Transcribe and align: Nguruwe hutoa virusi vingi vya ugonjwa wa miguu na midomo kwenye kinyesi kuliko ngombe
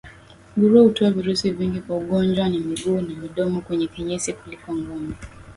Nguruwe 0.55 0.81
hutoa 0.83 1.11
virusi 1.11 1.51
vingi 1.51 1.79
vya 1.79 1.95
ugonjwa 1.95 2.43
wa 2.43 2.49
miguu 2.49 3.01
na 3.01 3.15
midomo 3.15 3.61
kwenye 3.61 3.87
kinyesi 3.87 4.33
kuliko 4.33 4.75
ngombe 4.75 5.15